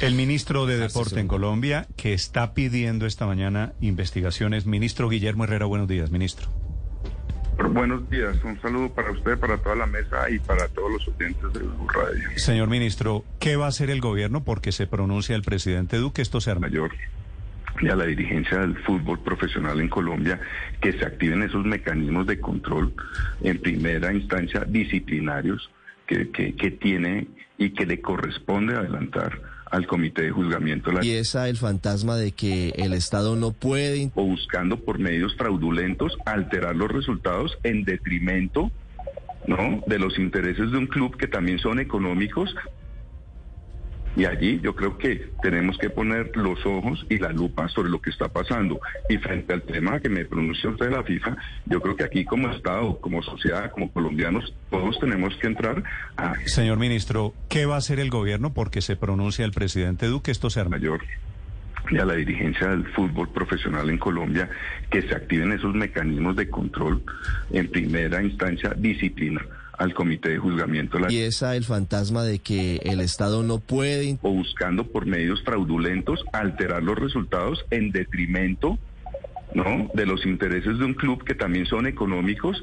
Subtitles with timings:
[0.00, 5.66] El ministro de Deporte en Colombia, que está pidiendo esta mañana investigaciones, ministro Guillermo Herrera,
[5.66, 6.48] buenos días, ministro.
[7.72, 11.52] Buenos días, un saludo para usted, para toda la mesa y para todos los oyentes
[11.52, 11.60] de
[11.92, 12.28] Radio.
[12.36, 14.44] Señor ministro, ¿qué va a hacer el gobierno?
[14.44, 16.68] Porque se pronuncia el presidente Duque, esto se arma.
[16.68, 16.92] Mayor
[17.80, 20.40] y a la dirigencia del fútbol profesional en Colombia
[20.80, 22.92] que se activen esos mecanismos de control
[23.40, 25.70] en primera instancia disciplinarios
[26.06, 29.40] que, que, que tiene y que le corresponde adelantar
[29.70, 30.90] al comité de juzgamiento.
[31.02, 34.10] Y esa el fantasma de que el Estado no puede...
[34.14, 38.70] O buscando por medios fraudulentos alterar los resultados en detrimento
[39.46, 39.82] ¿no?
[39.86, 42.54] de los intereses de un club que también son económicos,
[44.18, 48.02] y allí yo creo que tenemos que poner los ojos y la lupa sobre lo
[48.02, 48.80] que está pasando.
[49.08, 51.36] Y frente al tema que me pronunció usted de la FIFA,
[51.66, 55.84] yo creo que aquí como Estado, como sociedad, como colombianos, todos tenemos que entrar
[56.16, 56.34] a...
[56.46, 60.32] Señor ministro, ¿qué va a hacer el gobierno porque se pronuncia el presidente Duque?
[60.32, 61.00] Esto se Mayor
[61.90, 64.50] y a la dirigencia del fútbol profesional en Colombia
[64.90, 67.02] que se activen esos mecanismos de control
[67.50, 69.40] en primera instancia disciplina
[69.78, 70.98] al comité de juzgamiento.
[71.08, 74.18] Y esa el fantasma de que el Estado no puede...
[74.22, 78.78] O buscando por medios fraudulentos alterar los resultados en detrimento
[79.54, 79.90] ¿no?
[79.94, 82.60] de los intereses de un club que también son económicos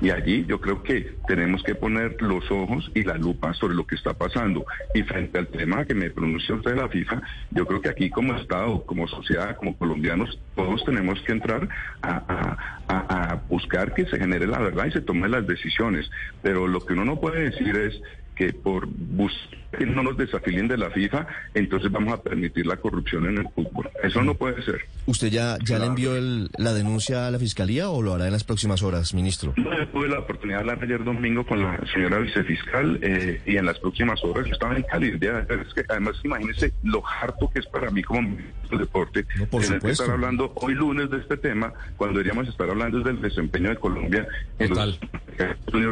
[0.00, 3.86] y allí yo creo que tenemos que poner los ojos y la lupa sobre lo
[3.86, 4.64] que está pasando.
[4.94, 8.10] Y frente al tema que me pronunció usted de la FIFA, yo creo que aquí
[8.10, 11.68] como Estado, como sociedad, como colombianos, todos tenemos que entrar
[12.02, 12.56] a,
[12.88, 16.10] a buscar que se genere la verdad y se tomen las decisiones.
[16.42, 18.00] Pero lo que uno no puede decir es
[18.36, 22.76] que por buscar que no nos desafilien de la FIFA, entonces vamos a permitir la
[22.76, 23.90] corrupción en el fútbol.
[24.02, 24.80] Eso no puede ser.
[25.06, 26.12] ¿Usted ya, ya le envió
[26.56, 29.54] la denuncia a la Fiscalía o lo hará en las próximas horas, ministro?
[29.56, 33.66] No, tuve la oportunidad de hablar ayer domingo con la señora vicefiscal eh, y en
[33.66, 35.08] las próximas horas estaba en Cali.
[35.08, 39.46] Es que además, imagínese lo harto que es para mí como ministro de deporte no,
[39.46, 43.20] por tener que estar hablando hoy lunes de este tema cuando deberíamos estar hablando del
[43.20, 44.26] desempeño de Colombia
[44.58, 44.98] en los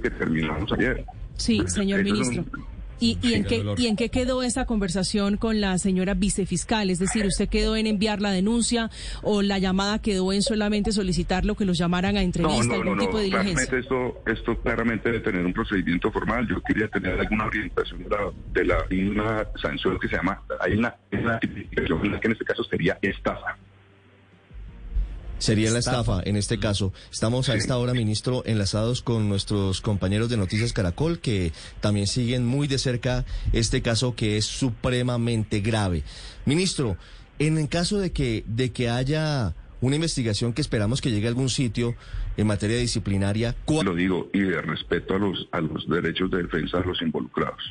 [0.00, 1.04] que terminamos ayer.
[1.40, 2.44] Sí, señor ministro.
[3.00, 6.90] ¿Y, y, en qué, ¿Y en qué quedó esa conversación con la señora vicefiscal?
[6.90, 8.90] Es decir, ¿usted quedó en enviar la denuncia
[9.22, 12.82] o la llamada quedó en solamente solicitar lo que los llamaran a entrevista, no, no,
[12.82, 13.78] algún no, tipo de diligencia?
[13.78, 16.46] Esto, esto claramente debe tener un procedimiento formal.
[16.46, 18.18] Yo quería tener alguna orientación de la,
[18.52, 22.62] de la una sanción que se llama, hay una, una tipificación que en este caso
[22.64, 23.56] sería estafa.
[25.40, 26.92] Sería la estafa en este caso.
[27.10, 32.44] Estamos a esta hora, ministro, enlazados con nuestros compañeros de Noticias Caracol, que también siguen
[32.46, 36.04] muy de cerca este caso que es supremamente grave.
[36.44, 36.98] Ministro,
[37.38, 41.30] en el caso de que, de que haya una investigación que esperamos que llegue a
[41.30, 41.94] algún sitio
[42.36, 43.56] en materia disciplinaria.
[43.66, 47.62] Lo digo, y de respeto a los, a los derechos de defensa de los involucrados.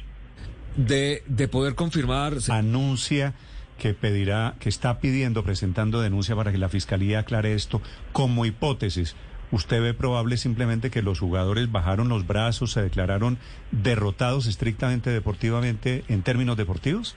[0.76, 2.34] De, de poder confirmar.
[2.50, 3.36] Anuncia
[3.80, 7.82] que pedirá, que está pidiendo, presentando denuncia para que la fiscalía aclare esto
[8.12, 9.16] como hipótesis.
[9.52, 13.40] ¿Usted ve probable simplemente que los jugadores bajaron los brazos, se declararon
[13.72, 17.16] derrotados estrictamente deportivamente en términos deportivos?